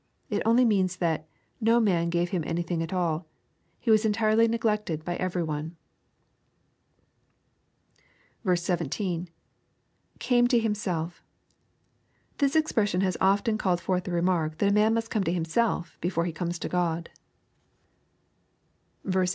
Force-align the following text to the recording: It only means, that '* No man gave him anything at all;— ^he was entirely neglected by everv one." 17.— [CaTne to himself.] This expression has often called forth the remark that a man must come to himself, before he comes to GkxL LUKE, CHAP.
It 0.31 0.41
only 0.47 0.65
means, 0.65 0.95
that 0.95 1.27
'* 1.45 1.61
No 1.71 1.79
man 1.79 2.09
gave 2.09 2.29
him 2.29 2.43
anything 2.43 2.81
at 2.81 2.91
all;— 2.91 3.27
^he 3.85 3.91
was 3.91 4.03
entirely 4.03 4.47
neglected 4.47 5.05
by 5.05 5.15
everv 5.17 5.45
one." 5.45 5.75
17.— 8.51 9.29
[CaTne 10.19 10.47
to 10.49 10.57
himself.] 10.57 11.21
This 12.39 12.55
expression 12.55 13.01
has 13.01 13.15
often 13.21 13.59
called 13.59 13.79
forth 13.79 14.05
the 14.05 14.11
remark 14.11 14.57
that 14.57 14.71
a 14.71 14.73
man 14.73 14.95
must 14.95 15.11
come 15.11 15.23
to 15.23 15.31
himself, 15.31 15.99
before 16.01 16.25
he 16.25 16.33
comes 16.33 16.57
to 16.57 16.67
GkxL 16.69 17.05
LUKE, 19.05 19.13
CHAP. 19.13 19.29